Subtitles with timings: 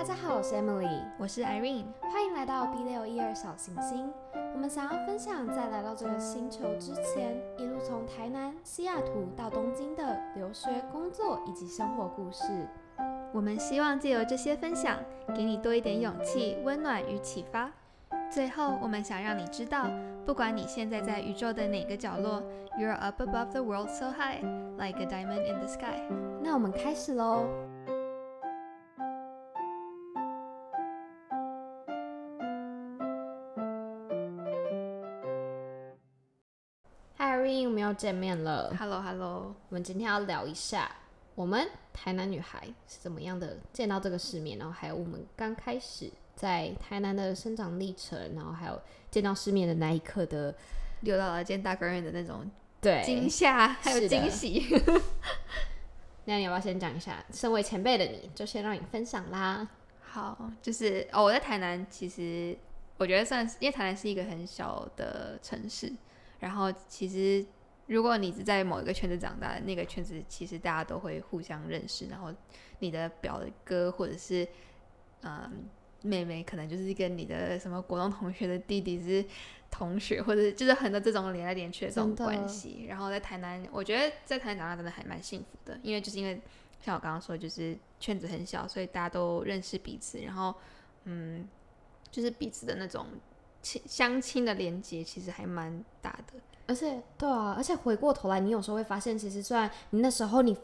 [0.00, 4.10] 大家好，我是 Emily，我是 Irene，欢迎来到 B 六一二小行星。
[4.54, 12.66] 我们想要分享在来到这个星球之前，一路从台南、西雅图到东京的留学、工作以及生活故事。
[13.30, 14.96] 我们希望借由这些分享，
[15.36, 17.70] 给你多一点勇气、温暖与启发。
[18.30, 19.86] 最后，我们想让你知道，
[20.24, 22.42] 不管你现在在宇宙的哪个角落
[22.78, 24.40] ，You're up above the world so high,
[24.78, 26.00] like a diamond in the sky。
[26.42, 27.44] 那我们开始喽。
[37.90, 38.72] 又见面了。
[38.78, 40.88] Hello Hello，我们今天要聊一下
[41.34, 48.80] 我们台南女孩是怎么样的见到这个世面，然后还有我们刚开始在台南的生长历程，然后还有
[49.10, 50.54] 见到世面的那一刻的
[51.00, 52.48] 溜到了见大观园的那种
[52.80, 54.64] 对惊吓，还有惊喜。
[56.26, 57.24] 那你要不要先讲一下？
[57.32, 59.66] 身为前辈的你，就先让你分享啦。
[60.00, 62.56] 好，就是哦，我在台南，其实
[62.98, 65.92] 我觉得算是，因为台南是一个很小的城市，
[66.38, 67.44] 然后其实
[67.90, 72.32] 如果你是在某一个圈子长大的，那个圈子其实大家都会互相认识，然后
[72.78, 74.46] 你的表哥或者是
[75.22, 75.68] 嗯
[76.02, 79.24] 妹妹，可能就是跟你的什么国中同学的弟弟是
[79.72, 82.86] 同学，或者就是很多这种连来连去的这种关系。
[82.88, 86.40] 然后在台南，我觉得在台南长大真的还蛮幸福的，因为就是因为
[86.80, 90.54] 像我刚刚说，就是圈子很小，所以大家都认识彼此，然后
[91.06, 91.48] 嗯，
[92.08, 93.06] 就是彼此的那种
[93.60, 96.34] 亲相亲的连接其实还蛮大的。
[96.70, 100.56] 而且，对啊，而且回过头来，你有时候会发现，其实虽然你那时候你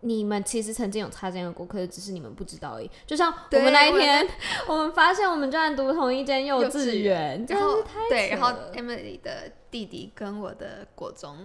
[0.00, 2.90] 你们其实曾经有擦肩而过，可是只是你们不知道而已。
[3.06, 4.26] 就像我们那一天，
[4.66, 7.76] 我们发现我们居然读同一间幼幼稚稚园，真然后
[8.08, 11.36] 对，然后 Emily 的弟弟跟我的国中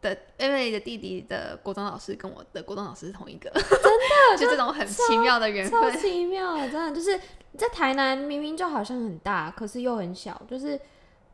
[0.00, 5.98] 的 Emily 的弟弟的国中老师跟我的国中老师是同一个，真的， 就这种很奇妙的缘超分。
[5.98, 7.18] 奇妙的，真的就是
[7.56, 10.78] 在台南明明就好像很大，可是又很小，就是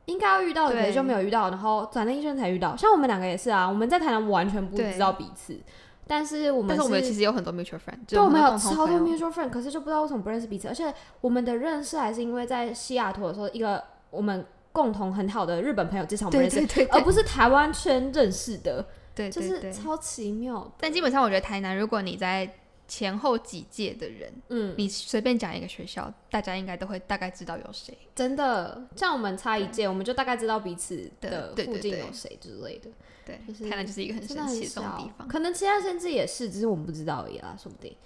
[0.06, 2.76] 应该要遇到的，可对是就没有遇到，然后转了一圈才遇到。
[2.76, 5.58] 像我们两个也是啊，我们在台南完全不知道彼此，
[6.06, 19.72] 但是我们但是我们其实有很多 mutual friend，对，我们有超多 mutual friend，可是就不知道为什么不认识彼此，而且我们的认识还是因为在西雅图的时候，一个我们共同很好的日本朋友介绍我们认识，对而不是台湾圈认识的，就对对对。
[19.72, 20.70] 是超奇妙。
[20.78, 22.48] 但基本上我觉得台南，如果你在
[22.86, 27.96] 前后几届的人，嗯，你随便讲一个学校，大家应该都会大概知道有谁。
[28.14, 32.90] 真的，像我们差一届，我们就大概知道彼此的附近有谁之类的。
[33.24, 35.26] 对，就是台南就是一个很神奇的地方。
[35.26, 37.96] 可能其他县市也是，只是我们不知道而已啦，说不定。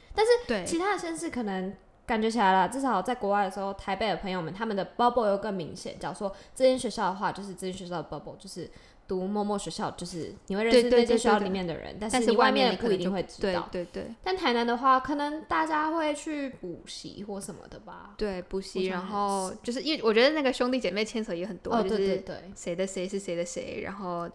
[0.47, 1.75] 对，其他的县市可能
[2.07, 5.99] 感觉起来了，至少在国外的时候，台北的朋友们他们的 bubble 又更明显。
[5.99, 8.71] 假如说这间学校的话，就是这间学校的 bubble，就是
[9.09, 13.69] 读某某学校，就是你会认识对对那间学校对对对里面的人，但但是外面面你可能就的不一定会知对道。
[13.73, 18.15] 对对但台南的话，可能大家会去补习或什么的吧。
[18.17, 24.31] 对，补习，然后就是因为我觉得那个兄弟姐妹牵扯也很多，哦，就是对对对谁的谁是谁的谁，然后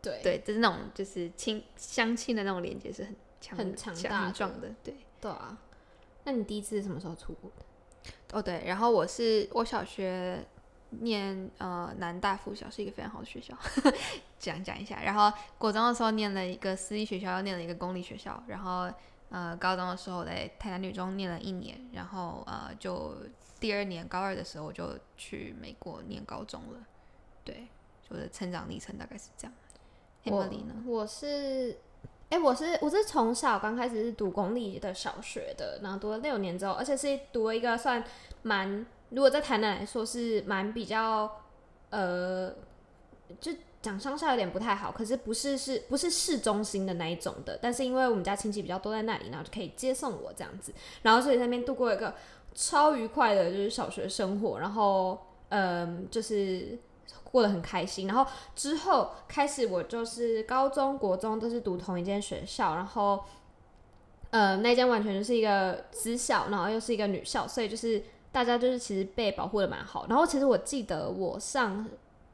[0.00, 4.94] 对对，就是那种就是亲相亲的那种连接是很强很强大的壮的，对。
[5.20, 5.56] 对啊！
[6.24, 7.64] 那你第一次是什么时候出国的？
[8.36, 10.44] 哦对，然后我是我小学
[11.00, 13.56] 念呃南大附小是一个非常好的学校，
[14.38, 15.00] 讲讲一下。
[15.02, 18.42] 然后国中的时候念了一个私立学校，又念了一个公立学校。
[18.46, 18.90] 然后
[19.30, 23.16] 呃高中的时候在台南女中念了一年，然后呃就
[23.58, 26.80] 第二年高二的时候我就去美国念高中了。
[27.44, 27.66] 对，
[28.08, 29.52] 我的成长历程大概是这样。
[30.24, 30.74] 我呢？
[30.86, 31.76] 我是，
[32.30, 38.04] 哎、我是我是从小刚开始是读公立的小学的，然后读了六年之后，而且是读了一个算
[38.42, 41.30] 蛮，如果在台南来说是蛮比较，
[41.90, 42.52] 呃，
[43.40, 50.72] 就讲乡下有点不太好，可是不是是不是市中心的那一种的，但是因为我们家亲戚比较多在那里，然后就可以接送我这样子，
[51.02, 52.14] 然后所以在那边度过一个
[52.54, 55.18] 超愉快的就是小学生活，然后
[55.48, 56.78] 嗯，就是
[57.24, 58.24] 过得很开心，然后
[58.54, 63.24] 之后开始我就是高中、国中都是读同一间学校，然后
[64.30, 68.02] 呃那间完全就是一个私校，然后又是一个女校，所以就是
[68.32, 70.06] 大家就是其实被保护的蛮好。
[70.08, 71.86] 然后其实我记得我上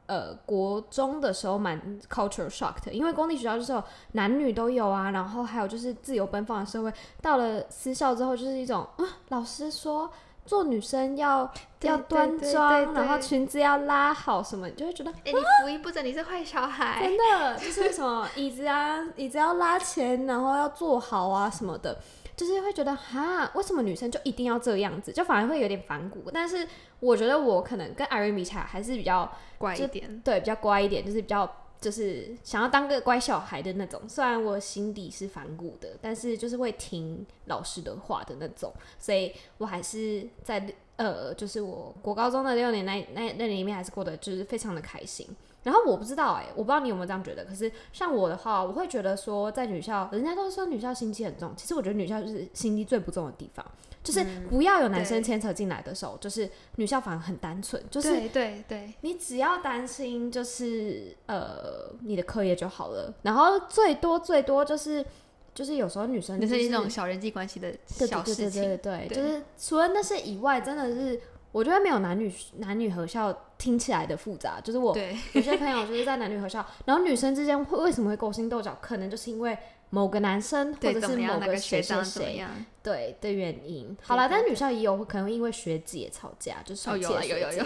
[0.07, 1.79] 呃国中的时候蛮
[2.09, 6.91] culture shock 的，因为公立学校就是有男女都有啊，然后还有就是自由奔放的社会。
[7.21, 10.09] 到了私校之后，就是一种啊，老师说。
[10.45, 11.41] 做女生要
[11.81, 16.99] 要对对对端庄，对然后裙子要拉好，什么你就会觉得哎、你福音不整，你是坏小孩。
[17.03, 21.95] 真的就是什么椅子啊，椅子要拉前，然后要坐好啊什么的，
[22.39, 26.31] 就是会觉得哈，为什么女生就一定要这样子，就反而会有点反骨。
[26.31, 26.65] 但是
[27.01, 30.21] 我觉得我可能跟 Irene 比起来，还是比较乖一点。
[30.21, 31.51] 对比较乖一点，就是比较
[31.81, 34.01] 就是想要当个乖小孩的那种。
[34.07, 40.65] 虽然我心底是反骨的，但是就是会听老师的话的那种，所以我还是在
[40.95, 45.27] 呃，就是我国高中的六年那那那里面还是过得就是非常的开心。
[45.63, 47.43] 然后我不知道哎、我不知道你有没有这样觉得。
[47.45, 53.65] 可是像我的话，我会觉得说，在女校，人家都说女校心机很重，其实我觉得女校就是心机最不重的地方，
[54.03, 65.05] 就是不要有男生牵扯进来的时候，就是女校反而很单纯，就是对对对，你只要担心就是呃你的课业就好了，然后最多最多就是
[65.53, 68.63] 就是有时候女生、就就是是一种小人际关系的对小对对对事情。
[68.63, 71.19] 对对，对就是除了那些以外，真的是
[71.51, 74.59] 我觉得没有男女男女合校听起来的复杂。
[74.61, 79.57] 就是我对有些朋友就是在男女合校，然后女生之间会为什么会勾心斗角，可能就是因为
[79.89, 81.17] 某个男生或，者是？
[81.17, 82.45] 某个学生谁？
[82.83, 83.97] 对的原因。
[84.01, 87.63] 好啦，对但女校也有可能会因为学姐吵架，就是哦，有啊，有有有，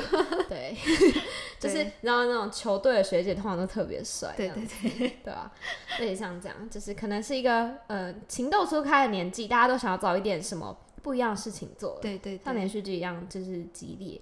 [0.50, 0.76] 对，
[1.60, 5.52] 就是然后那种球队的学姐通常都特别帅，对对对，对啊，
[6.00, 14.20] 类似像这样，就是可能是一个呃情窦初开的年纪，大家都想要找一点什么不一样的事情做，对对像，连续剧一样，就是激烈。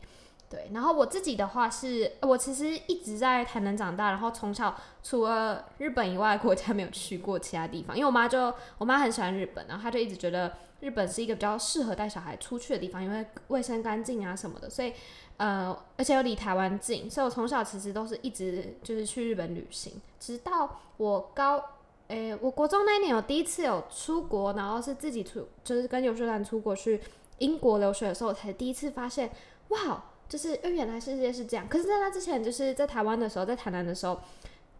[0.49, 10.51] 对，然后我自己的话是，我其实一直在台南长大，然后从小除了日本以外的国家没有去过其他地方，因为我妈就我妈很喜欢日本，然后她就一直觉得
[10.81, 14.91] 日本是一个比较适合带小孩出去的地方，因为卫生干净啊什么的，所以
[15.37, 21.63] 呃，而且又离台湾近，所以我从小其实都是一直就是去日本旅行，直到我高。
[22.11, 26.99] 诶、我国中那一年有第一次有出国，然后是自己出，就是跟游学团出国去
[27.37, 29.31] 英国留学的时候，我才第一次发现，
[29.69, 31.67] 哇，就是呃原来世界是这样。
[31.67, 34.19] 可是，在那之前，就是在台湾的时候，在台南的时候，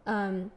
[0.04, 0.51] 嗯，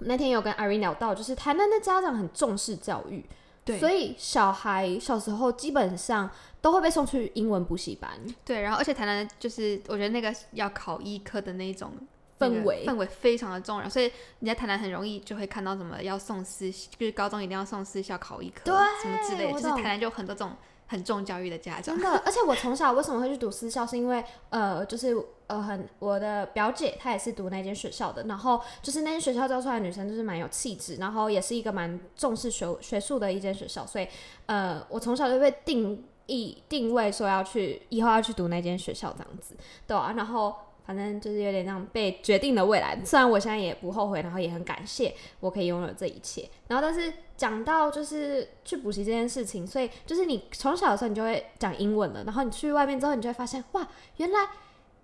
[0.00, 3.24] 那天有跟 Irene 聊到，就是台南的家长很重视教育，
[3.64, 6.30] 对所以小孩小时候基本上
[6.60, 8.10] 都会被送去英文补习班，
[8.44, 12.06] 对，然后而且台南就是我觉得那个要考医科的那种那个
[12.38, 20.52] 氛围氛围非常的重要，所以你在台南很容易就会看到什么要送私，就是高中一定要送私校考一科对什么之类的，就是台南就有很多这种
[20.86, 22.00] 很重教育的家长真。
[22.00, 22.22] 的。
[22.24, 25.16] 而且我从小为什么会去读私校，是因为呃，就是
[25.48, 34.06] 呃，很我的表姐她也是读那间学校的，然后就是那间学校教出来的女生就是蛮有气质，然后也是一个蛮重视学学术的一间学校，所以
[34.46, 39.56] 呃，我从小就被定义定位说要去以后要去读那间学校这样子，
[39.86, 40.54] 对啊，然后。
[40.88, 46.48] 反正就是有点那种被决定的未来，虽然我现在也不后悔，然后也很感谢我可以拥有这一切。
[46.66, 53.86] 然后，但是讲到就是去补习这件事情，所以就是你从小的时候你就会讲英文了，然后你去外面之后，你就会发现哇，
[54.16, 54.38] 原来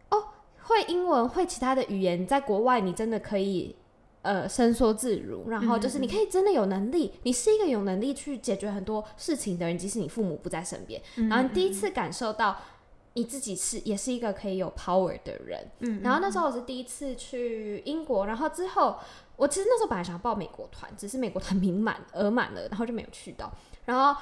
[0.09, 0.25] 哦
[0.63, 3.77] 会英文会其他的语言，在国外你真的可以
[4.23, 10.99] 呃伸缩自如，然后就是你可以真的有能力，你是一个有能力去解决很多事情的人，即使你父母不在身边，
[11.29, 12.57] 然后你第一次感受到。
[13.14, 18.96] 你自己是也是一个可以有 power 的人，嗯，然后那时候我是第一次去英国，然后之后
[19.37, 23.52] 我其实那时候本来想报美国团，只是美国团名满额满了，然后就没有去到。
[23.84, 24.20] 然后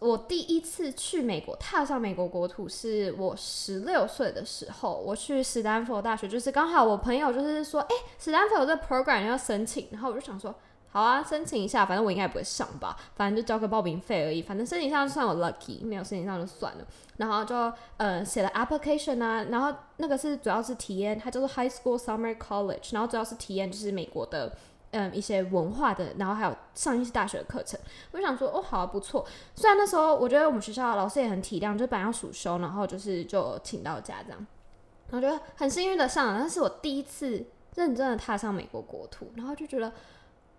[0.00, 10.54] 我第一次去美国，踏上美国国土是我十六岁的时候，我去史丹佛大学，就是刚好我朋友就是说，哎、史丹佛有这个 program 要申请，然后我就想说。
[10.90, 16.84] 好啊，申请一下，反正我应该不会上吧，反正就交个报名费而已，反正申请上就算我 lucky，没有申请上就算了。
[17.18, 24.56] 然后就呃写了 application 啊，然后那个是主要是体验，它叫做 High School Summer College，然后主要是体验就是美国的
[24.92, 27.78] 嗯一些文化的，然后还有上一些大学的课程。
[28.12, 34.46] 我就想说哦好、啊、不错，虽然那时候我觉得我们学校老师也很体谅，就本来要暑修，然后就是就请到家这样，
[35.10, 39.92] 然后觉得很幸运的上了，那是我第一次认真的踏上美国国土，然后就觉得。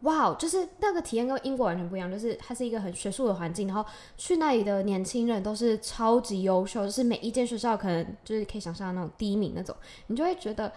[0.01, 9.75] 哇，就是那个体验跟英国完全不一样，就是它是一个很学术的环境，然后去那里的年轻人都是超级优秀，就是每一间学校可能就是可以想象那种第一名那种，
[10.07, 10.71] 你就会觉得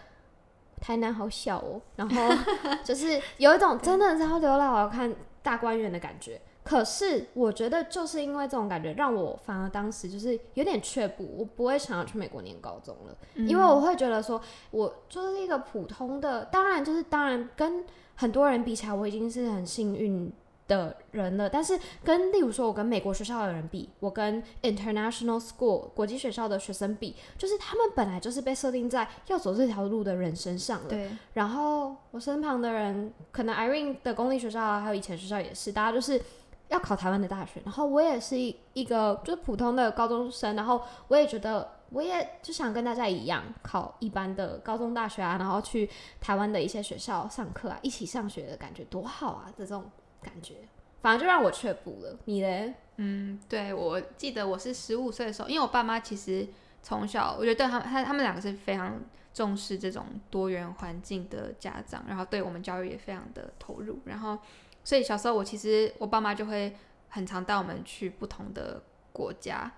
[0.80, 2.34] 台南好小哦，然后
[2.82, 6.40] 就是有一种真的是要流浪我要看大观园的感觉。
[6.64, 17.84] 可是我觉得就是因为这种感觉，让我反而当时就是有点却步，我不会想要去美国念高中了，因为我会觉得说，我就是一个普通的，当然就是当然跟
[18.22, 20.32] 很多人比起来，我已经是很幸运
[20.68, 21.50] 的人了。
[21.50, 30.88] 但是跟例如说，我跟美国学校的人比，我跟 international school 国际学校的学生比，就是他们本来就是被设定在要走这条路的人身上了。
[30.88, 36.22] 对，然后我身旁的人，可能 Irene 的公立学校啊，还有以前学校也是，大家就是
[36.68, 37.60] 要考台湾的大学。
[37.64, 45.88] 然后我也是一一个就是普通的高中生，然后我也觉得我也就想跟大家一样考一般的高中大学啊，然后去
[46.20, 49.52] 台湾的一些学校上课啊，一起上学的感觉多好啊！
[49.56, 49.90] 这种
[50.22, 50.56] 感觉，
[51.02, 52.18] 反而就让我却步了。
[52.24, 52.74] 你嘞？
[52.96, 56.48] 嗯，对，我记得我是十五岁的时候，因为我爸妈其实
[56.82, 59.00] 从小我觉得对他们他他们两个是非常
[59.34, 64.38] 重视这种多元环境的家长，然后对我们教育也非常的投入，然后
[64.84, 66.74] 所以小时候我其实我爸妈就会
[67.08, 68.82] 很常带我们去不同的
[69.12, 69.72] 国家，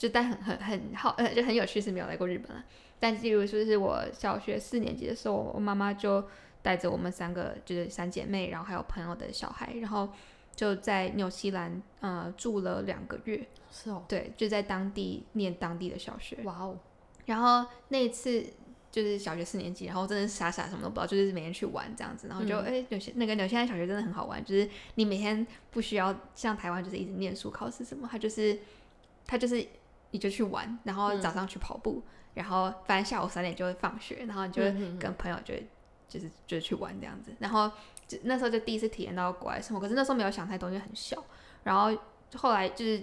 [0.00, 2.64] 就但很很很好呃 就很有趣是没有来过日本了，
[2.98, 6.26] 但例如说是我小学四年级的时候，我妈妈就
[6.62, 10.08] 带着我们三个就是三姐妹，然后还有朋友的小孩，然后
[10.56, 16.38] 就在纽西兰呃住了两个月，是哦，对，就在当地念当地的小学。
[16.44, 16.78] 哇哦，
[17.26, 18.42] 然后那一次
[18.90, 22.64] 就是小学四年级，然后真的傻傻什么都不知道，就是每天去玩这样子，然后就嗯。
[22.64, 28.58] 哎、有些那个纽西兰小学真的很好玩，就是你每天不需要像台湾就是一直念书考试什么，它就是
[29.26, 29.64] 它就是
[30.10, 31.20] 你就去玩，然后嗯。
[31.20, 32.02] 早上去跑步，
[32.34, 34.62] 然后反正下午三点就会放学，然后你就
[34.98, 35.66] 跟朋友就会
[36.08, 37.70] 就是就去玩这样子，然后
[38.06, 41.22] 就那时候就第一次体验到国外生活，可是那时候没有想太多，因为很小，
[41.62, 41.96] 然后
[42.34, 43.02] 后来就是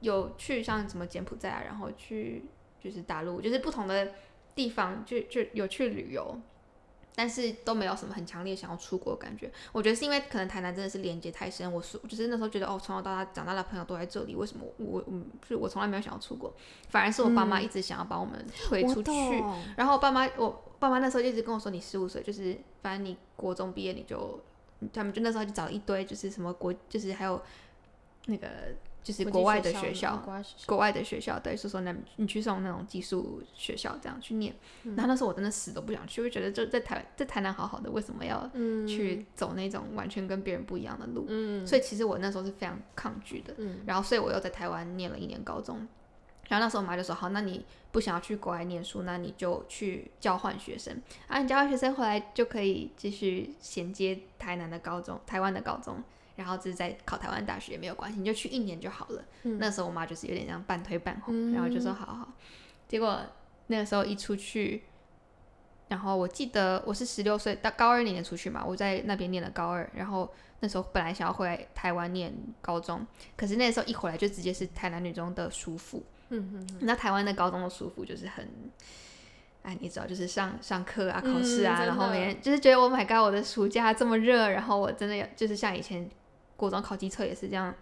[0.00, 2.44] 有去像什么柬埔寨啊，然后去
[2.80, 4.12] 就是大陆，就是不同的
[4.54, 6.38] 地方就就有去旅游，
[7.14, 9.50] 但是都没有什么很强烈想要出国的感觉。
[9.72, 16.52] 我觉得是因为可能台南真的是连接太深，我是就是那时候觉得哦，从小到大长大的朋友都在这里，为什么我嗯，是我从来没有想要出国，
[16.88, 19.40] 反而是我爸妈一直想要把我们推出去。
[19.40, 24.40] 懂然后我爸妈，我爸妈那时候一直跟我说，你十五岁就是，反正你国中毕业你就，
[24.92, 27.40] 他们就那时候就找一堆就是什么国，就是还有
[28.26, 28.48] 那个
[29.02, 30.16] 就是国外的学校，
[30.66, 34.54] 国外的学校，对，是说那你去送那种寄宿学校这样去念。
[34.84, 41.26] 嗯然后那时候我真的死都不想去，我就觉得就在台在台南好好的，为什么要嗯去走那种完全跟别人不一样的路？
[41.28, 43.54] 嗯所以其实我那时候是非常抗拒的。
[43.58, 45.86] 嗯然后所以我又在台湾念了一年高中。
[46.48, 51.40] 然后那时候我妈就说：“好，那你不想要去国外念书，那你就去交换学生啊！
[51.40, 56.02] 你交换学生回来就可以继续衔接台南的高中、台湾的高中，
[56.42, 59.24] 然后就是在考台湾大学也没有关系，你就去一年就好了。
[59.44, 62.32] 嗯那时候我妈就是有点像半推半哄，嗯然后就说好好。
[62.88, 63.20] 结果
[63.68, 64.82] 那个时候一出去，
[65.88, 70.30] 然后我记得我是十六岁，到高二那年出去嘛，我在那边念了高二，然后
[70.60, 73.06] 那时候本来想要回来台湾念高中，
[73.36, 78.46] 可是那时候一回来就直接是台南女中的叔父，嗯嗯那台湾的高中的叔父就是很。
[79.64, 86.10] 哎，你知道，就是上上课啊、考试啊，嗯然后每天就是觉得 Oh my God，我的暑假这么热，然后我真的要就是像以前
[86.62, 87.74] 国中考机测也是这样，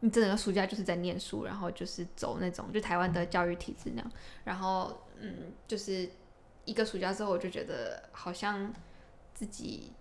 [0.00, 6.10] 你整个暑假就是在念书，然后就是走那种就台湾的教育体制那样，然后嗯，就是
[6.64, 8.74] 一个暑假之后，我就觉得好像
[9.32, 9.92] 自己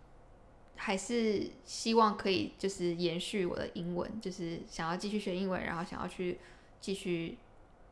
[0.75, 6.39] 还是希望可以就是延续我的英文，就是想要继续学英文，然后想要去
[6.81, 7.37] 继续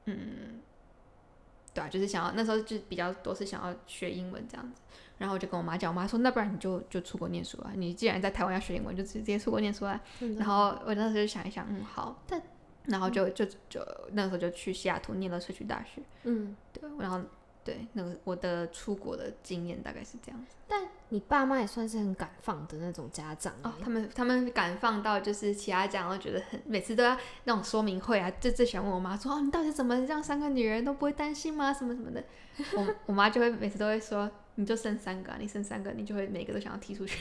[0.06, 0.62] 嗯，
[1.76, 4.82] 对啊，就是想要那时候就比较多是想要学英文这样子。
[5.24, 7.72] 然后我就跟我妈讲，我妈说，那不然你就就出国念书啊！
[7.78, 9.98] 你既然在台湾要学英文，就直接出国念书啊！
[10.20, 12.42] 嗯然后我那时候就想一想，嗯，好，但
[12.88, 13.80] 然后就就就
[14.12, 17.22] 那个时候就去西雅图念了社区大学，嗯，对，然后
[17.64, 20.58] 对那个我的出国的经验大概是这样子。
[20.68, 31.72] 但你爸妈也算是很敢放的那种家长哦，欸他们他们敢放到就是其他家长都觉得很每次都要那种说明会啊，就最喜欢问我妈说哦，你到底怎么让三个女人都不会担心吗？
[31.72, 32.22] 什么什么的。
[32.78, 37.18] 我我妈就会每次都会说，你就生三个、啊，你生三个，你就会每个都想要踢出去。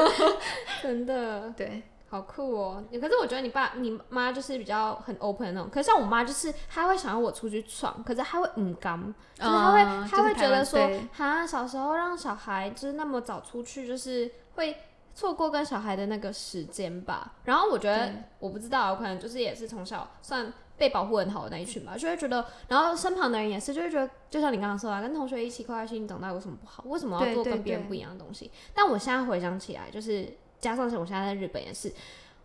[0.82, 2.84] 真的对，好酷哦！
[3.00, 9.02] 可是我觉得你爸你妈就是比较很 open 的那种，可是像我妈就是她会想要我出去闯，可是她会嗯刚，
[9.34, 14.76] 就是她会、嗯她会觉得说就是台湾对，哈，小时候让小孩就是那么早出去，就是会
[15.14, 17.32] 错过跟小孩的那个时间吧。
[17.44, 26.84] 然后我觉得我不知道，可能就是也是从小算被保护很好的那一群吧，就会觉得，然后身旁的人也是，就会觉得，就像你刚刚说啊，跟同学一起快开心长大有什么不好？
[26.86, 28.50] 为什么要做跟别人不一样的东西？
[28.74, 30.28] 但我现在回想起来，就是
[30.60, 31.92] 加上我现在在日本也是，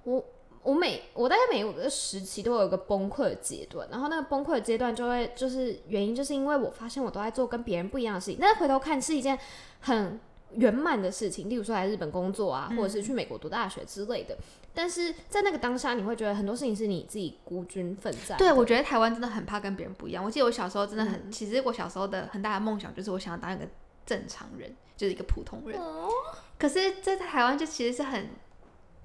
[0.04, 0.24] 我
[0.64, 9.38] 我每我大概每个时期都有一个崩溃的阶段，然后那个崩溃的阶段就会就是原因就是因为我发现我都在做跟别人不一样的事情，但是回头看是一件
[9.82, 10.20] 很
[10.52, 14.38] 圆满的事情，例如说来日本工作啊，或者是去美国读大学之类的。
[14.74, 18.38] 但是在那个当下，你会觉得很多事情是你自己孤军奋战。
[18.38, 20.24] 对，我觉得台湾真的很怕跟别人不一样。
[20.24, 23.68] 我记得我小时候真的很，其实我小时候的很大的梦想就是我想要当一个
[24.06, 25.80] 正常人，就是一个普通人。
[25.80, 26.10] 哦
[26.58, 28.30] 可是，在台湾就其实是很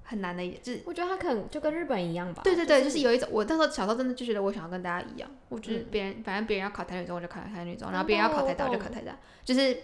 [0.03, 2.41] 很难的就是我觉得他可能就跟日本一样吧。
[2.43, 9.75] 对对对，就就是有一种我那时候小时候真的就觉得我想要跟大家一样，我就是嗯别人、反正别人要考台女中我就考台女中，然后别人要考台大我就考台大，就是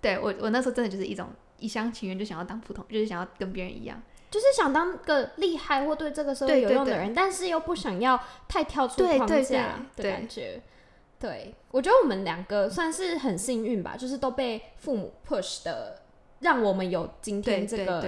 [0.00, 1.28] 对我我那时候真的就是一种
[1.58, 4.00] 一厢情愿，就想要当普通，就是想要跟别人一样。
[4.30, 10.62] 就是想当个厉害或对这个社会有用的人，但是又不想要太跳出框架的感觉。
[11.18, 16.02] 对，我觉得我们两个算是很幸运吧，就是都被父母 push 的，
[16.40, 18.04] 让我们有今天这个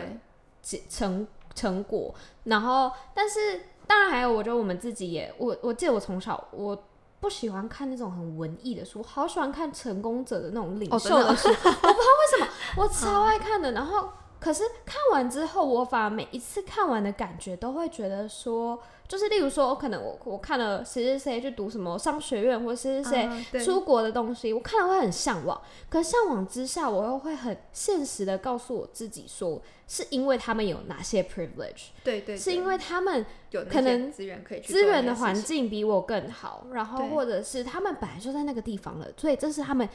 [0.91, 2.15] 成成果。
[2.45, 6.85] 然后，但是当然还有，我觉得我们自己也，我我记得我从小我
[7.19, 13.73] 不喜欢看那种很文艺的书，好喜欢看成功者的那种领袖的书，我不知道为什么，我超爱看的。
[13.73, 14.11] 然后，
[14.41, 25.61] 可是看完之后，我反而每一次看完的感觉都会觉得说，就是例如说，我可能我我看了谁谁谁去读什么商学院，或谁谁谁出国的东西，我看了会很向往。
[25.89, 39.89] 可是向往之下，我又会很现实的告诉我自己说，是因为他们有哪些 privilege，对对，是因为他们有可能资源可以资源的环境比我更好，然后或者是他们本来就在那个地方了，所以这是他们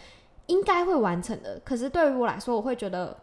[0.48, 1.62] 应该会完成的。
[1.64, 3.18] 可是对于我来说，我会觉得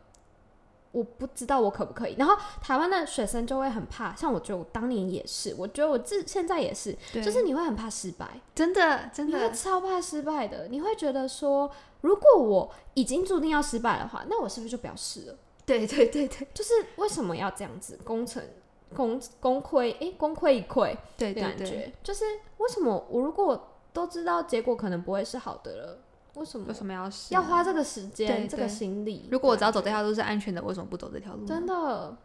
[0.93, 2.17] 我不知道我可不可以。
[2.19, 11.71] 然后台湾的学生就会很怕，像我觉得我当年也是，我觉得我自现在也是，就是你会很怕失败，真的真你会的超怕失败的，你会觉得说，
[12.01, 15.39] 如果我已经注定要失败的话，那我是不是就不要试了？
[15.67, 17.97] 对对对对就是为什么要这样子？
[18.03, 18.43] 功成
[18.93, 20.97] 功功亏，诶，功亏一篑。
[21.17, 22.25] 对对对，感觉，就是
[22.57, 25.99] 为什么我如果都知道结果可能不会是好的了，
[26.35, 29.29] 为什么为什么要试要花这个时间、对这个对心力？
[29.31, 31.45] 如果我只要走这条路是安全的，为什么不走这条路？
[31.47, 32.17] 真的。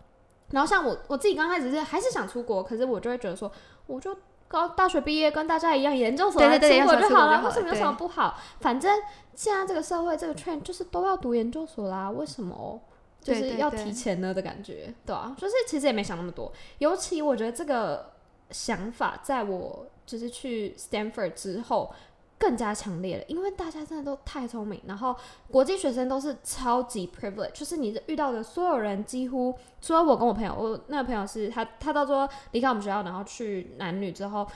[0.52, 3.52] 然后像我我自己刚开始是还是想出国，可是我就会觉得说，
[3.88, 4.16] 我就
[4.48, 8.40] 高大学毕业跟大家一样，研究所来对对对出国研究所就好了，为什么有什么不好？
[8.60, 8.96] 反正
[9.34, 12.80] 现在这个社会这个 trend 就是都要读研究所啦，为什么？
[13.22, 16.54] 就是要对对对提前呢的感觉，对啊，就是其实也没想那么多。
[16.78, 18.12] 尤其我觉得这个
[18.52, 21.92] 想法，在我就是去 Stanford 之后
[22.38, 25.16] 更加强烈了，因为大家真的都太聪明，然后
[25.50, 34.48] 国际学生都是超级 privilege，就是你遇到的所有人几乎，除了我跟我朋友，我那个朋友是他，他到最后离开我们学校，然后去男女之后。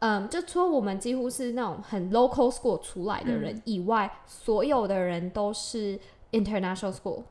[0.00, 5.98] 嗯，就除了我们几乎是那种很 local school 出来的人以外，所有的人都是
[6.32, 7.22] international school。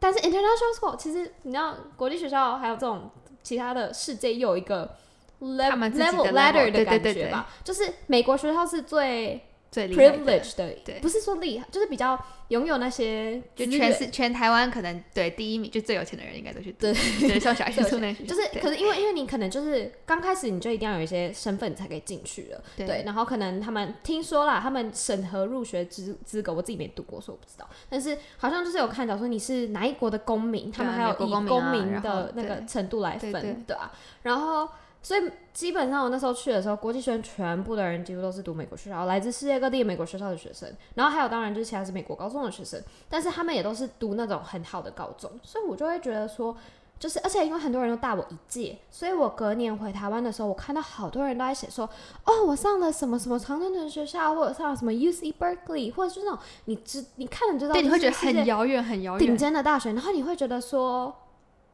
[0.00, 3.08] 但是 international school 其实你知道，国际学校还有这种
[3.44, 4.96] 其他的世界，又有一个
[5.40, 7.48] level level 的对对对对感觉吧。
[7.62, 10.98] 就是美国学校是最 privilege 的，对。
[11.00, 12.18] 不是说厉害，就是比较
[12.48, 16.92] 拥有那些就全是全台湾可能对第一名就最有钱的人应该都去读，
[17.26, 22.86] 对，像 小就是， 可是因为因为你可能就是刚开始你就一定要有一些身份才可以进去了，对。
[22.86, 33.56] 对，然后可能他们听说啦，他们审核入学资资格，我自己没读过，所以我不知道，但是好像就是有看到说你是哪一国的公民，他们还有以公民的那个程度来分，对。
[33.66, 34.68] 对啊，然后。
[35.06, 46.56] 所以基本上我那时候去的时候，国际学生全部的人几乎都是读美国学校，来自世界各地美国学校的学生，然后还有当然就是其他是美国高中的学生，但是他们也都是读那种很好的高中，所以我就会觉得说，
[46.98, 51.88] 就是，而且因为很多人都大我一届，所以我隔年回台湾的时候，我看到好多人都在写说，
[52.24, 61.14] 哦，我上了什么什么常春藤学校，或者上了什么 UC Berkeley，或者是那种你知你看了就知道，对，你会觉得很遥远很遥远顶，尖的大学，然后你会觉得说，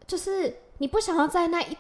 [0.07, 1.75] 就是你不想要在那一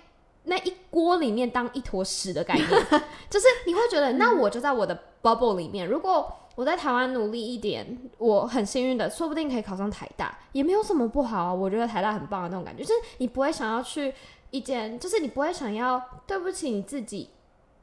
[0.44, 2.68] 那一锅里面当一坨屎的概念，
[3.30, 11.54] 就是你会觉得，那我就在我的 bubble 里面，如果我在台湾努力一点，我很幸运的，说不定可以考上台大，也没有什么不好啊。
[11.54, 14.12] 我觉得台大很棒的那种感觉，就是你不会想要去
[14.50, 17.30] 一间，就是你不会想要对不起你自己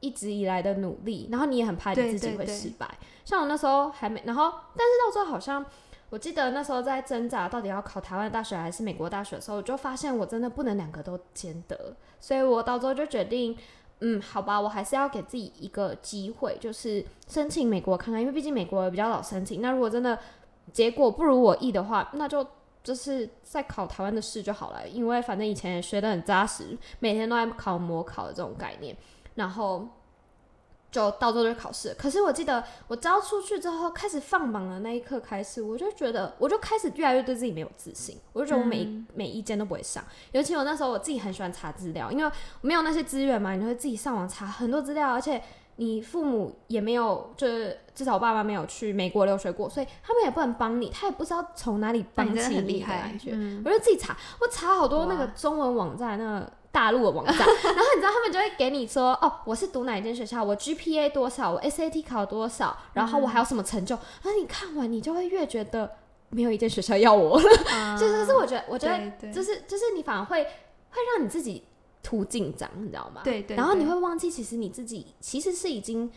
[0.00, 2.86] 一直以来的努力，然后你也很怕你自己会失败。
[3.24, 5.64] 像我那时候还没，然后但是到最后好像。
[6.10, 13.56] 我记得那时候在挣扎到底要考台湾大学还是美国大学的时候，我就发现我真的不能两个都兼得，所以我到最后就决定，
[14.00, 19.62] 嗯，好吧，我还是要给自己一个机会，就是申请美国看看，因为毕竟美国也比较早申请。
[19.62, 20.18] 那如果真的
[20.72, 22.44] 结果不如我意的话，那就
[22.82, 28.96] 就是再考台湾的试就好了，因为反正以前也学得很扎实，每天都在考模考的这种概念，
[29.36, 29.86] 然后。
[30.90, 45.40] 就到最后就考试，可是我记得我招出去之后，开始放榜的那一刻开始，我就觉得，我就开始越来越对自己没有自信，我就觉得我每、嗯每一间都不会上，尤其我那时候我自己很喜欢查资料，因为没有那些资源嘛，你会自己上网查很多资料，而且
[45.76, 53.30] 你父母也没有，就是至少我爸妈没有去美国留学过，所以他们也不能帮你，他也不知道从哪里帮那你真的起你很厉害的感觉。
[53.32, 65.90] 嗯我就自己查，我查好多那个中文网站，那个大陆的网站， 然后你知道他们就会给你说，哦，我是读哪一间学校，我 GPA 多少，我 SAT 考多少，然后我还有什么成就，然后你看完你就会越觉得
[66.28, 67.40] 没有一间学校要我。
[67.40, 71.64] 了，嗯 就是是我觉得，我觉得就是就是你反而会会让你自己
[72.02, 73.22] 图紧张，你知道吗？
[73.24, 76.10] 对对然后你会忘记，其实你自己其实是已经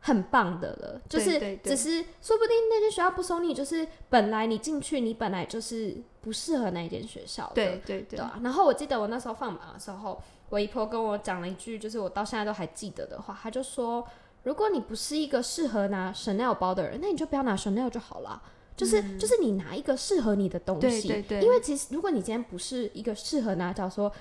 [0.00, 8.38] 很棒的了，就是只是说不定那间学校不收你，就是本来你进去，你本来就是不适合那一间学校的，对对啊。
[8.42, 14.06] 然后我记得我那时候放榜的时候，我姨婆跟我讲了一句，就是我到现在都还记得的话，她就说：
[14.44, 18.42] 如果你不是一个适合拿 Chanel 包的人，那你就不要拿 Chanel 就好了。
[18.76, 21.42] 就是、就是你拿一个适合你的东西，对对对。
[21.42, 24.12] 因为其实如果你今天不是一个适合拿，假如说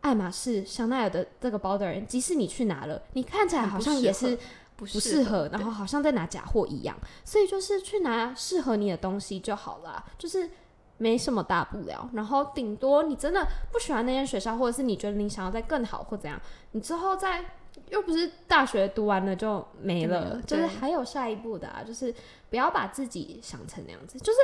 [0.00, 4.36] 爱马仕、香奈儿的这个包的人，即使你去拿了，你看起来好像也是
[4.80, 10.48] 不不适合合，然后好像在拿假货一样，所以就是去拿适合你的东西就好了，就是
[10.96, 12.08] 没什么大不了。
[12.14, 16.40] 然后顶多你真的不喜欢那间学校，或者是你觉得你想要再更好或怎样，
[16.70, 17.44] 你之后再
[17.90, 22.14] 又不是大学读完了就没了，就是还有下一步的啊，就是
[22.48, 24.18] 不要把自己想成那样子。
[24.18, 24.38] 就是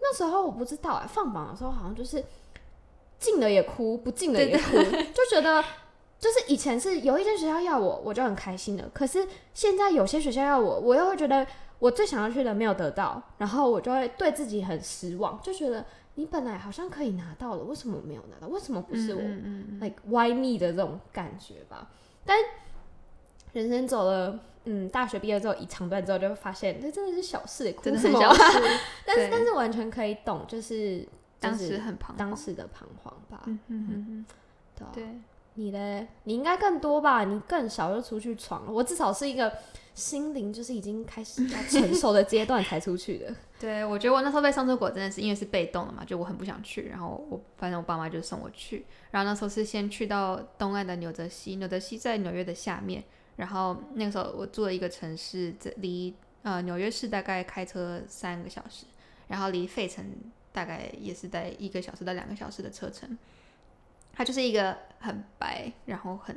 [0.00, 2.24] 那时候我不知道哎、放榜的时候好像就是
[3.18, 5.62] 进了也哭，不进了也哭，就觉得。
[6.24, 8.88] 就是以前是有一间学校要我，我就很开心的。
[8.94, 11.46] 可是现在有些学校要我，我又会觉得
[11.78, 15.84] 我最想要去的没有得到，然后我就会对自己很失望，就觉得
[16.14, 18.48] 你本来好像可以拿到了，为什么没有拿到？
[18.48, 21.90] 为什么不是我、嗯嗯嗯 l i k e why me 的这种感觉吧？
[22.24, 22.38] 但
[23.52, 28.58] 人生走了，嗯，大学毕业之后一长段之后，就会发现这真的是小事，哭真的什么很小事，
[29.04, 31.06] 但是但是完全可以懂，就是
[31.38, 33.42] 当就是时很彷徨，当时的彷徨吧。
[33.44, 34.26] 嗯嗯嗯嗯，
[34.94, 35.04] 对，
[35.54, 36.06] 你嘞？
[36.24, 37.24] 你应该更多吧？
[37.24, 38.72] 你更小就出去闯了。
[38.72, 39.52] 我至少是一个
[39.94, 43.34] 心灵就是已经开始要成熟的阶段才出去的。
[43.60, 53.02] 对，我觉得我那时候被送出国真的是因为是被动的嘛，就我很不想去，然后我反正我爸妈就送我去，然后那时候是先去到东岸的纽泽西，纽泽西在纽约的下面，
[53.36, 56.12] 然后那个时候我住了一个城市，这离
[56.42, 58.84] 呃纽约市大概开车三个小时，
[59.28, 60.04] 然后离费城
[60.52, 63.16] 大概也是在一个小时到两个小时的车程，
[64.14, 66.36] 它就是一个很白，然后很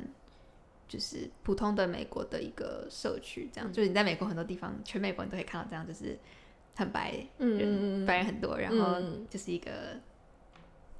[0.88, 6.18] 就是普通的美国的一个社区，这样、就是你在美国很多地方，全美国你都可以看到这样，就是
[6.76, 9.26] 很白嗯人，白人很多，然后嗯。
[9.28, 9.96] 就是一个，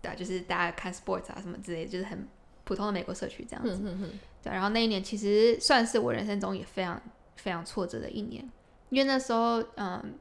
[0.02, 2.28] 对啊，就是大家看 sports 啊什么之类的，就是很
[2.64, 3.80] 普通的美国社区这样子。
[3.82, 4.18] 嗯嗯嗯。
[4.42, 7.00] 对，然后那一年其实算是我人生中也非常
[7.36, 8.48] 非常挫折的一年，
[8.90, 10.14] 因为那时候嗯，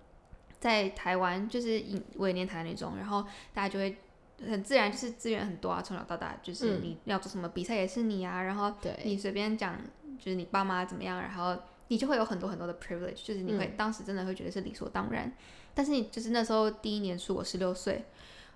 [0.60, 3.22] 在台湾就是以我也念台南女中，然后
[3.54, 3.98] 大家就会
[4.46, 9.76] 很自然就是资源很多啊，从小到大就是嗯你要做什么比赛也是你啊，然后对，你随便讲
[10.20, 15.32] 就是你爸妈怎么样，然后你就会有很多很多的 privilege，就是你会、当时真的会觉得是理所当然。
[15.74, 18.04] 但是你就是那时候第一年出我十六岁，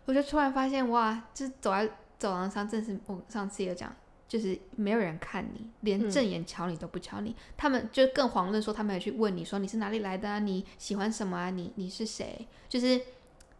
[0.06, 3.96] 我就突然发现哇，就是走在走廊上，正是我上次也讲，
[4.28, 7.36] 就是没有人看你，连嗯正眼瞧你都不瞧你。
[7.56, 12.48] 他们就更遑论说他们也去问你说你是哪里来的啊，你喜欢什么啊，你你是谁？
[12.68, 13.00] 就是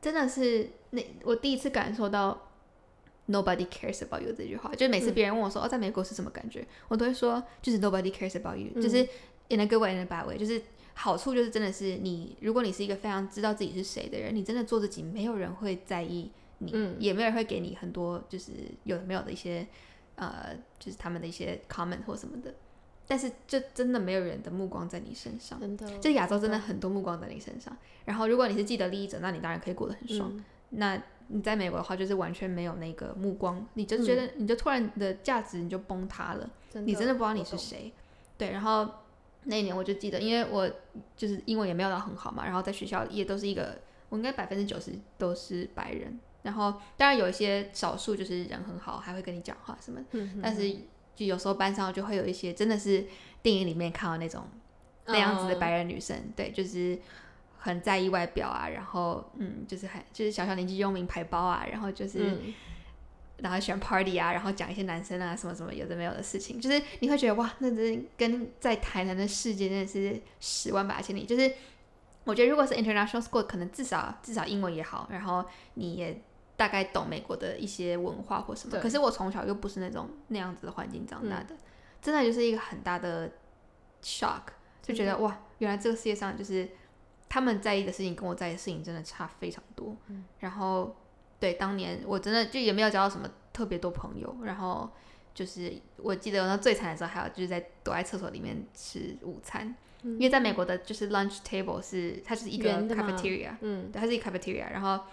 [0.02, 2.50] 真的是那我第一次感受到
[3.28, 9.08] nobody cares about you 这句话，就是每次别人问我说、哦在美国是什么感觉，我都会说就是 nobody cares about you，、就是
[9.50, 10.62] in a good way in a bad way，就是
[10.94, 16.96] 好处就是真的是你，如果你是一个非常知道自己是谁的人，你真的做自己，没有人会在意你，嗯。
[17.00, 18.52] 也没有人会给你很多就是
[18.84, 19.66] 有的没有的一些
[20.16, 22.54] 呃，就是他们的一些 comment 或什么的。
[23.08, 27.76] 但是就真的没有人的目光在你身上，真的，就亚洲真的很多目光在你身上。
[28.06, 30.30] 然后如果你是既得利益者，那你当然可以过得很爽。
[30.34, 36.50] 嗯那你在美国的话，就是完全没有那个目光，你就觉得、你就突然的价值你就崩塌了。
[36.76, 37.92] 你真的不知道你是谁。
[38.38, 38.90] 对，然后
[39.44, 40.70] 那一年我就记得，因为我
[41.18, 50.74] 就是英文也没有到很好嘛，然后在学校也都是一个，我应该百分之九十都是白人，然后当然有一些少数就是人很好，还会跟你讲话什么，嗯但是
[51.16, 53.06] 就有时候班上就会有一些真的是
[53.42, 54.44] 电影里面看到那种
[55.06, 57.00] 那样子的白人女生，对，就是。
[57.64, 62.52] 很在意外表啊，然后嗯，就是很就是小小年纪用名牌包啊，然后就是、嗯
[63.38, 71.24] 然后喜欢 party 啊，然后讲一些男生啊什么什么有的没有的事情，就是你会觉得哇，那真跟在台南的世界真的是十万八千里。
[71.24, 71.52] 就是
[72.24, 75.46] 我觉得如果是 international school，可能至少至少英文也好，然后
[75.76, 76.20] 你也
[76.62, 78.72] 大概懂美国的一些文化或什么。
[78.74, 78.80] 对。
[78.80, 81.56] 可是我从小又不是那种那样子的环境长大的，
[82.00, 83.32] 真的就是一个很大的
[84.04, 84.44] shock，
[84.84, 86.70] 就觉得哇，原来这个世界上就是
[87.28, 89.98] 他们在意的事情跟我在意的事情真的差非常多。
[90.38, 90.96] 然后
[91.40, 94.88] 对，当年我真的就也没有交到什么特别多朋友，然后
[95.34, 105.04] 就是我记得我那最惨的时候，还有就是在躲在厕所里面吃午餐，因为在美国的就是 lunch table 是它就是一个 cafeteria，嗯，对，它是一个 cafeteria，然后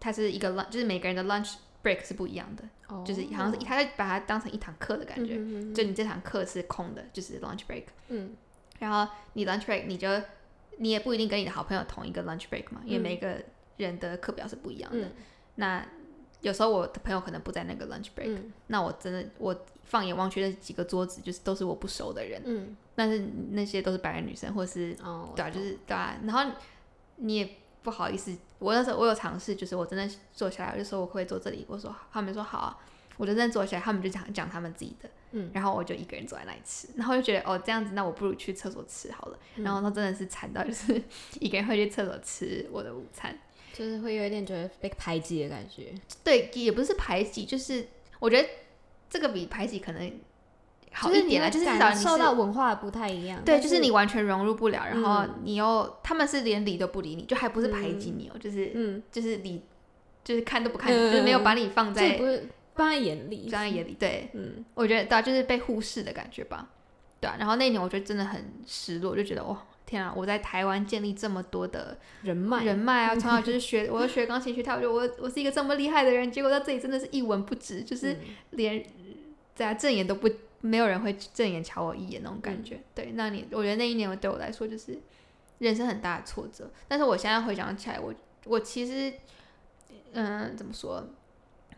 [0.00, 3.04] 它是一个 lunch，就是每个人的 lunch break 是不一样的，哦。
[3.06, 8.34] 就是好像是他在把它当成一堂课的感觉，嗯就你这堂课是空的，就是 lunch break，嗯。
[8.78, 10.08] 然后你 lunch break 你就
[10.76, 13.36] 你也不一定跟你的好朋友同一个 lunch break 嘛，因为嗯每个
[13.76, 15.06] 人的课表是不一样的。
[15.06, 15.12] 嗯。
[15.56, 15.84] 那
[16.40, 18.52] 有时候我的朋友可能不在那个 lunch break，、嗯。
[18.68, 22.76] 那我真的我放眼望去那几个桌子就是都是我不熟的人，嗯。
[22.94, 23.18] 但是
[23.50, 26.52] 那些都是白人女生或是哦，对啊，就是对啊，然后
[27.16, 27.48] 你也
[27.82, 32.78] 不好意思，我那时候我有尝试，就是我真的坐下来，我就说我可以坐这里，我说他们说好啊，
[33.16, 35.50] 我就真的坐下来，他们就讲讲他们自己的，嗯。
[35.52, 39.64] 然后我就一个人坐在那里吃，然后就觉得哦这样子，那我不如去厕所吃好了，嗯。
[39.64, 41.00] 然后他真的是惨到就是
[41.40, 43.38] 一个人会去厕所吃我的午餐，
[43.72, 45.94] 就是会有一点觉得被排挤的感觉。
[46.24, 47.86] 对，也不是排挤，就是
[48.18, 48.48] 我觉得
[49.08, 50.12] 这个比排挤可能
[50.98, 53.40] 好一点啦，会感就是至少你受到文化不太一样。
[53.44, 59.62] 对，就是你完全融入不了，然后嗯你又他们是连理都不理你，就还不是排挤你哦，就是嗯，就是理
[60.24, 63.96] 就是看都不看就是没有把你放在不是放在眼里，放在眼里。
[63.98, 66.68] 对，嗯我觉得对啊，就是被忽视的感觉吧。
[67.20, 70.12] 对啊，然后那一年我觉得真的很失落，就觉得哇，天啊！
[70.14, 78.18] 我在台湾建立这么多的人脉人脉啊，从小就 是学，我要学钢琴学跳舞，我我是一个这么厉害的人，结果到这里真的是一文不值，就是嗯
[78.50, 78.84] 连
[79.56, 82.80] 在啊正眼都不，没有人会正眼瞧我一眼那种感觉。
[82.94, 84.98] 对，那你我觉得那一年对我来说就是
[85.58, 89.12] 人生很大的挫折，但是我现在回想起来，我我其实
[90.12, 91.06] 嗯、怎么说？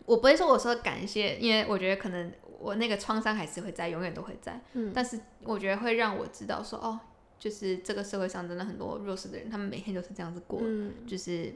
[0.07, 4.61] 我不会说我说感谢，因为我觉得可能我那个创伤还是会在，永远都会在。
[4.75, 6.99] 嗯但是我觉得会让我知道说，哦，
[7.39, 11.55] 就是这个社会上真的很多弱势的人，他们每天都是这样子过，嗯就是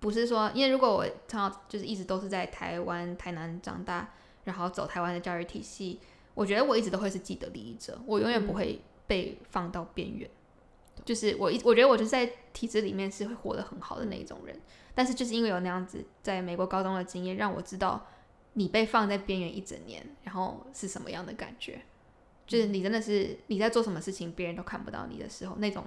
[0.00, 4.10] 不是说，因为如果我从小就是一直都是在台湾台南长大，
[4.44, 6.00] 然后走台湾的教育体系，
[6.34, 10.28] 我觉得我一直都会是既得利益者，我永远不会被放到边缘。
[11.04, 14.58] 就是我一我觉得我就是在体制里面是会活得很好的那一种人，
[14.94, 18.06] 但是就是因为有那样子在美国高中的经验，让我知道
[18.52, 21.82] 你被放在边缘一整年，然后是什么样的感觉。
[22.46, 25.84] 就是你真的是你在做什么事情，别人都看不到你的时候，那种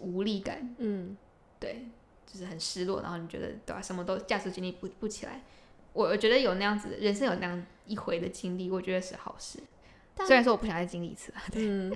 [0.00, 1.16] 无力感，嗯
[1.60, 1.86] 对，
[2.26, 5.42] 就是很失落，然后你觉得对吧、什么都价值经历不不起来。
[5.94, 9.58] 我我觉得有那样子的人生有那样一回的经历，我觉得是好事。
[10.14, 11.90] 但虽然说我不想再经历一次啊，嗯，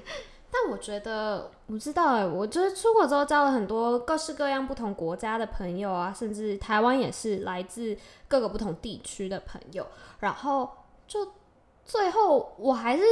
[0.51, 7.95] 但我觉得我不知道哎，我就是出国之后交了很多各式各样不同国家的朋友啊，甚至台湾也是来自
[8.27, 9.87] 各个不同地区的朋友，
[10.21, 10.71] 然后
[11.07, 11.33] 就
[11.85, 13.03] 最后我还是。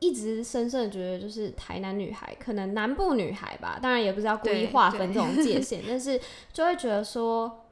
[0.00, 6.20] 一直深深的觉得，就是台南女孩，可能南部女孩吧，当然也不是要故意对对划分这种界限， 但是
[6.52, 7.64] 就会觉得说，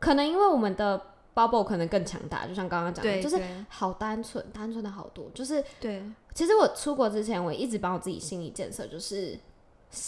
[0.00, 6.02] 可能因为我们的 bubble 可能更强大，就像刚刚讲的，就是好单纯，单纯的好多，就是对
[6.34, 9.38] 其实我出国之前，我一直帮我自己心理建设，就是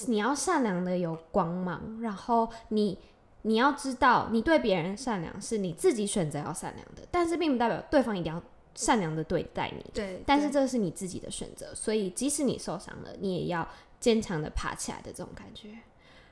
[0.06, 2.98] 你要善良的有光芒，然后你
[3.42, 8.40] 你要知道，你对别人善良是你自己选择要善良的，但是并不代表对方一定要
[8.74, 9.85] 善良的对待你。
[9.92, 13.66] 对，但是这是你自己的选择，所以即使你受伤了，你也要
[13.98, 15.70] 坚强的爬起来的这种感觉。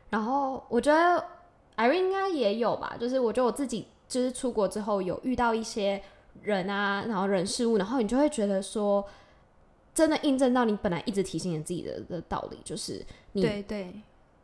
[0.09, 1.25] 然后我觉得
[1.77, 6.03] Irene 应该也有吧，就是我觉得我自己就是出国之后有遇到一些
[6.43, 9.03] 人啊，然后人事物，然后你就会觉得说，
[9.95, 13.95] 真的印证到你本来一直提醒你自己的的道理，就是你对对，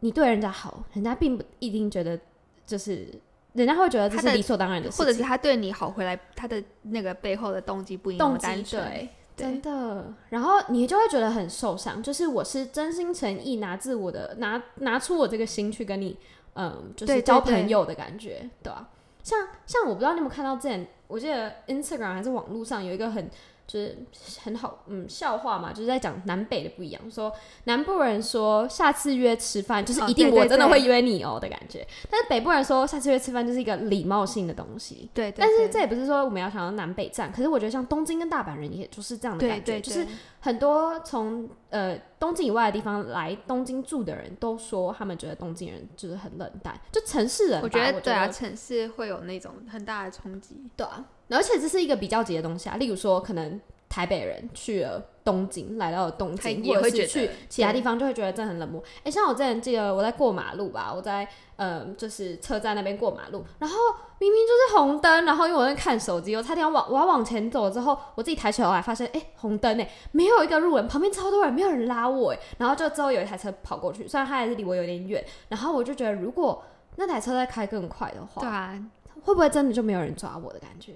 [0.01, 2.19] 你对人家好，人家并不一定觉得
[2.65, 3.09] 就是。
[3.53, 8.85] 人家会觉得这他是理所当然的事情，或者是他对你好回来，他的那个背后的动机不一定动机单纯。
[8.85, 10.13] 对，真的。
[10.29, 16.15] 然后你就会觉得很受伤，就是我是真心诚意拿自我的拿拿出我这个心去跟你，
[16.53, 18.91] 嗯，就是交朋友的感觉，对吧、
[19.27, 23.29] 像像我不知道你有没有看到之前，我记得 Instagram 还是网络上有一个很
[23.67, 23.99] 就是
[24.43, 27.33] 很好嗯笑话嘛，就是在讲南北的不一样，说
[27.65, 35.11] 南部人说下次约吃饭就是哦一定我真的对会约你哦的感觉，但是北部人说下次约吃饭就是一个礼貌性的东西。
[35.13, 40.07] 对，对但是这也不是说我们要想要南北战，可是我觉得像东京跟大阪人也就是这样的感觉，对，就是
[40.41, 50.63] 很多从呃东京以外的地方来东京住的人都说，他们觉得东京人就是很冷淡，就城市人我觉得对啊，城市会有那种很大的冲击。
[50.77, 52.77] 对啊，而且这是一个比较级的东西啊。
[52.77, 58.83] 例如说，可能台北人去了东京，来到了东京，也会觉得或者是去其他地方，就会觉得这很冷漠。
[59.05, 63.77] 哎、像我之前记得我在过马路吧，我在呃就是车站那边过马路，然后
[64.19, 76.63] 明明就是红灯，然后因为我在看手机，我差点往我要往前走之后，我自己抬起头来发现，哎、红灯哎，没有一个路人，旁边超多人，没有人拉我哎，然后就之后有一台车跑过去，虽然它还是离我有点远，然后我就觉得如果
[76.97, 78.79] 那台车在开更快的话，对啊，
[79.23, 80.95] 会不会真的就没有人抓我的感觉？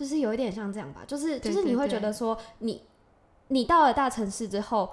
[0.00, 2.82] 就是有一点像这样吧，就是就是你会觉得说你
[3.48, 4.90] 你到了大城市之后，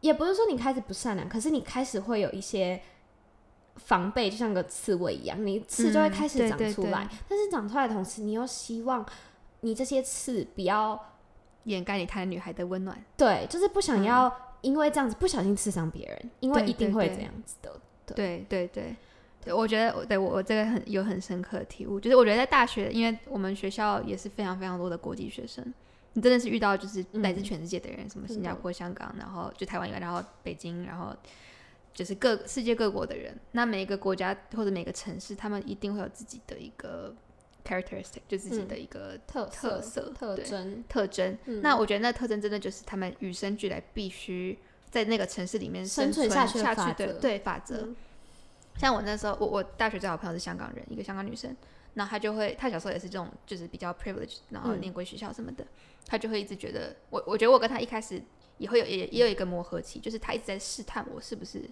[0.00, 2.80] 也不是说你开始不善良，可是你开始会有一些
[3.74, 9.04] 防备，就像个刺猬一样，你刺就会嗯开始长对对对出来，但是长出来的同时，你又希望
[9.62, 10.96] 你这些刺不要
[11.64, 13.04] 掩盖你台南女孩的温暖。
[13.16, 17.80] 对，就是不想嗯要因为这样子不小心刺伤别人，因为一定会这样子的。
[18.14, 18.94] 对对对，
[19.44, 25.64] 对我觉得我对我我这个很有很深刻的体悟，就是我觉得在大学，因为我们学校也是非常非常多的国际学生，
[26.12, 31.12] 你真的是遇到就是来自嗯全世界的人，什么新加坡、香港，然后就台湾以外，然后北京，然后
[31.92, 33.36] 就是各世界各国的人。
[33.50, 37.12] 那每一个国家或者每个城市，他们一定会有自己的一个
[37.66, 41.36] characteristic，就自己的一个特特色特征，特征。
[41.46, 44.56] 嗯那我觉得那特征真的就是他们与生俱来必须
[44.88, 47.88] 在那个城市里面生存存下去的对法则。
[48.74, 51.56] 嗯像我那时候，我我大学最好朋友是香港人，一个香港女生。
[51.94, 55.62] 然后他就会，她小时候也是这种，就是比较 privilege，然后念贵学校什么的，
[56.06, 58.18] 她就会一直觉得我，我觉得我跟她一开始
[58.56, 61.68] 也会有也也有一个磨合期，就是她一直在试探我是不是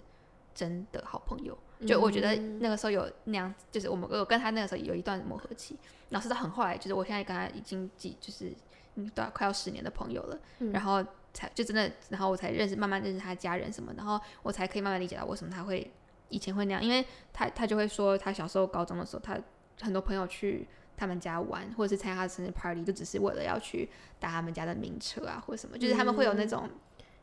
[0.53, 1.57] 真的好朋友。
[1.87, 5.75] 就我觉得那个时候有那样，就是我们我跟她那个时候有一段磨合期，
[6.09, 8.53] 然后是到很后来，就是我现在跟她已经几就是
[8.93, 10.39] 嗯，对，快要十年的朋友了，
[10.71, 15.91] 然后才就真的，然后我才认识慢慢认识她家人什么，然后我才可以慢慢理解到为什么她会
[16.31, 19.39] 以前会那样，因为他他就会说他小时候高中的时候，他
[19.81, 20.67] 很多朋友去
[20.97, 23.89] 他们家玩，或者是参加他的生日 party，就只是为了要去
[24.19, 26.67] 搭他们家的名车啊，或者什么，就是他们会有那种，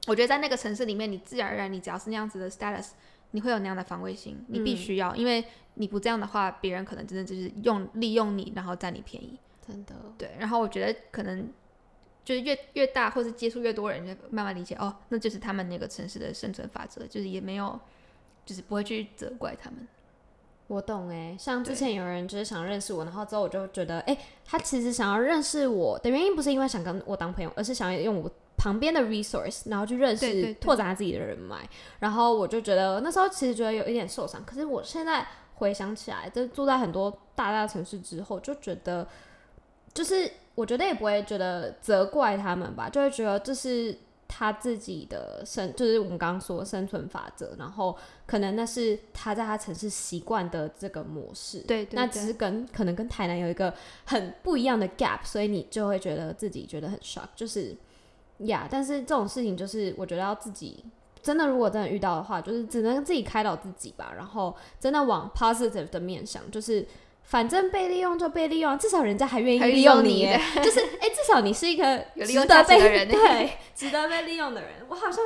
[0.06, 2.90] 我觉得在那个城市里面，你自然而然你只要是那样子的 status。
[3.32, 5.44] 你会有那样的防卫心，你必须要，因为
[5.74, 9.38] 你不这样的话，别人可能真的就是用利用你，然后占你便宜。
[9.60, 9.94] 真的。
[10.16, 11.52] 对，然后我觉得可能
[12.24, 17.78] 就是越越大，或是接触越多人，就慢慢理解哦，那就是他们那个城市的生存法则，就是也没有，
[18.48, 19.86] 就是不会去责怪他们。
[20.68, 28.30] 我懂哎，像之前有人就是想认识我，然后之后我就觉得，哎，他其实想要认识我的原因不是因为想跟我当朋友，而是想要用我。
[28.60, 31.56] 旁边的 resource，然后去认识、拓展他自己的人脉，
[32.00, 34.44] 然后我就觉得那时候其实觉得有一点受伤。
[34.44, 39.06] 可是我现在回想起来，就住在很多大大城市之后，就觉得
[39.94, 43.96] 就是我觉得也不会觉得责怪他们吧，就会觉得这是
[44.28, 47.56] 他自己的生，就是我们刚刚说生存法则。
[47.58, 57.76] 然后可能那是他在他城市习惯的这个模式，对，那只是跟可能跟台南有一个很不一样的 gap，所以你就会觉得自己觉得很 shock，就是。
[58.42, 60.84] 呀，但是这种事情就是我觉得要自己
[61.20, 64.12] 真的，如果真的遇到的话，就是只能自己开导自己吧。
[64.16, 66.86] 然后真的往 positive 的面想，就是
[67.28, 74.70] 反正被利用就被利用，至少人家还愿意利用你，就是哎，至少你是一个 值得被对值得被利用的人。
[74.88, 75.22] 我好像。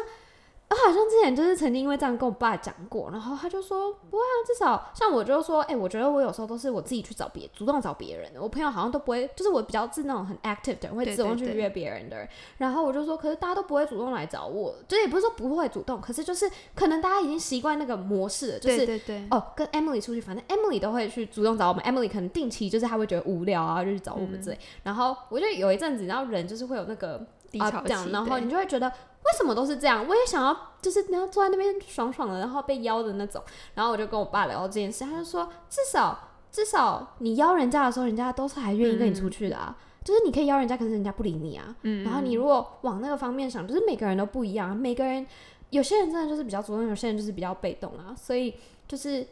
[0.72, 12.26] 我好像之前就是曾经因为这样跟我爸讲过，然后他就说不会啊，至少像我就说，哎，我觉得我有时候都是我自己去找别主动找别人的，我朋友好像都不会，就是我比较是那种很 active 的，会主动去约别人的人。
[12.56, 18.86] 然后我就说，可是大家都不会主动来找我，就也不是说不会主动，可是就是可能大家已经习惯那个模式了，就是
[19.30, 24.58] 哦，跟 Emily 出去，反正 Emily 都会去主动找我们，Emily 可能定期就是他会觉得无聊啊，就去找我们之类。
[24.84, 28.90] 然后我就有一阵子，然后人就是会有那个低潮期，然后你就会觉得。
[29.24, 30.04] 为什么都是这样？
[30.08, 33.40] 我也想要，就是你要坐在那边爽爽的，然后被邀的那种。
[33.72, 36.18] 然后我就跟我爸聊这件事，他就说，至少
[36.50, 39.78] 至少你邀人家的时候，人家都是还愿意跟你出去的啊。
[40.02, 41.64] 就是你可以邀人家，可是人家不理你啊。
[41.82, 42.02] 嗯。
[42.02, 45.24] 然后你如果往那个方面想，就是每个人都不一样，每个人
[45.70, 48.12] 有些人真的就是比较主动，有些人就是比较被动啊。
[48.16, 48.56] 所以
[48.88, 49.24] 就是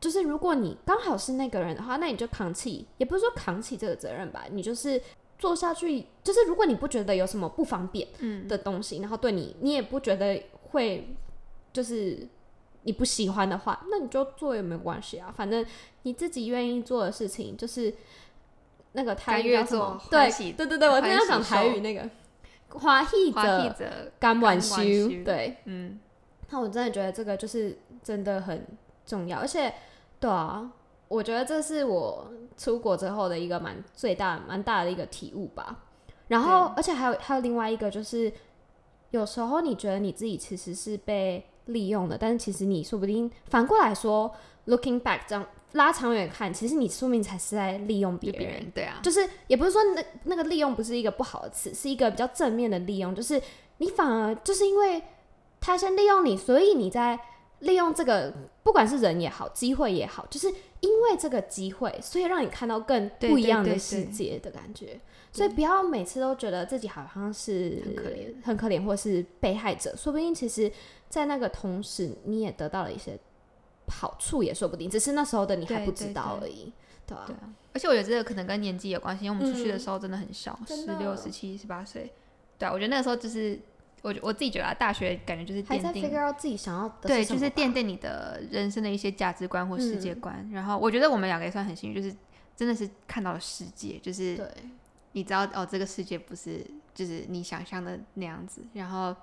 [0.00, 4.98] 就是如果你刚好是那个人的话，那你就扛起，也不是说扛起这个责任吧，你就是。
[5.40, 8.06] 做下去就是，如果你不觉得有什么不方便
[8.46, 11.16] 的东西，然后对你你也不觉得会
[11.72, 12.28] 就是
[12.82, 15.32] 你不喜欢的话，那你就做也没关系啊。
[15.34, 15.64] 反正
[16.02, 17.92] 你自己愿意做的事情，就是
[18.92, 19.98] 那个台语叫什么？
[20.10, 22.08] 对对对对，我今天要讲台语那个
[22.68, 23.32] 花艺
[23.78, 24.76] 者甘晚修。
[25.24, 25.98] 对，嗯，
[26.50, 28.66] 那我真的觉得这个就是真的很
[29.06, 29.72] 重要，而且
[30.20, 30.70] 对啊。
[31.10, 35.76] 我觉得这是我出国之后的一个蛮最大、蛮大的一个体悟吧。
[36.28, 38.32] 然后，而且还有还有另外一个，就是
[39.10, 44.32] 有时候你觉得你自己其实是被利用的，但是其实你说不定反过来说
[44.66, 48.70] ，looking back 这样拉长远看，其实你说明才是在利用别人。
[48.72, 53.42] 对啊，就是也不是说那那个利用不是一个不好的词，是一个比较正面的利用，就是
[53.78, 55.02] 你反而就是因为
[55.60, 57.18] 他先利用你，所以你在。
[57.60, 60.48] 利用这个，不管是人也好，机会也好，就是
[60.80, 64.98] 因为这个机会，所以让你看到更不一样的世界的感觉。
[65.32, 69.94] 所以不要每次都觉得自己好像是很可怜、很可怜，或是被害者。
[69.96, 70.70] 说不定其实，
[71.08, 73.16] 在那个同时，你也得到了一些
[73.86, 74.90] 好处，也说不定。
[74.90, 76.72] 只是那时候的你还不知道而已，
[77.06, 77.28] 对吧？
[77.72, 82.12] 而且我觉得这个可能跟年纪有关系，因为我们出去的时候真的很小，十六、十七、十八岁。
[82.58, 83.60] 对啊，我觉得那个时候就是。
[84.02, 90.48] 我我自己觉得大学感觉就是奠定自己想要对，就是奠定你的人生的一些价值观或世界观。
[90.52, 92.14] 然后我觉得我们两个也算很幸运，就是
[92.56, 94.40] 真的是看到了世界，就是
[95.12, 98.62] 你知道哦，这个世界不是就是你想象的那样子。
[98.72, 99.14] 然后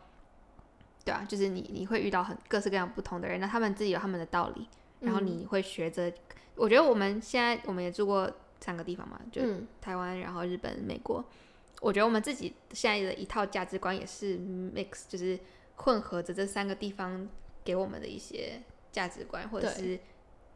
[1.04, 4.68] 对啊，就是你你会遇到很各式各样不同的人，那他们自己有他们的道理，
[5.00, 6.14] 然后你会学着。
[6.56, 9.42] 我觉得我们现在我们也住过三个地方嘛，就
[9.80, 11.24] 台湾，然后日本、美国。
[11.82, 15.40] 我觉得我们自己现在的一套价值观也是 mix，就是
[15.76, 17.28] 混合着这三个地方
[17.64, 20.00] 给我们的一些价值观，或者是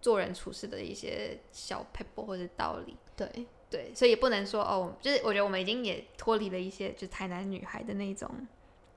[0.01, 2.97] 做人处事的一些小 pebble 或者道理。
[3.15, 8.29] 对对，所以也不能说哦，就是我觉得我们已经也脱离了一些就是台南女孩的那种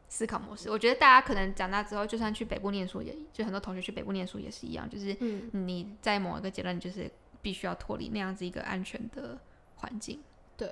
[0.08, 0.70] 思考模式。
[0.70, 5.14] 我觉得大家可能长大之后，就算去北部念书，也就很多同学去北部念书也是一样，就是
[5.52, 7.10] 你在某一个阶段就是
[7.42, 9.38] 必须要脱离那样子一个安全的
[9.76, 10.22] 环境。
[10.56, 10.70] 对，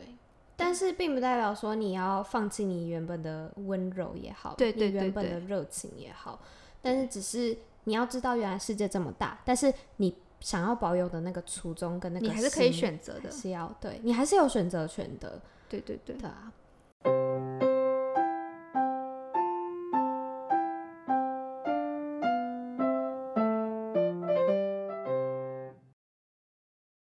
[0.64, 6.40] 但是并不代表说你要放弃你原本的温柔也好，对对你原本的热情也好，
[6.80, 13.28] 但是只是你要知道，原来世界这么大，但是你想要保有的那个初衷跟那个你还是可以选择的。
[13.30, 16.52] 是要对你还是有选择权的，对对对，对啊。